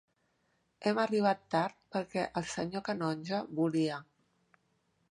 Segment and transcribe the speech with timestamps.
[0.87, 4.03] Hem arribat tard perquè el senyor canonge volia...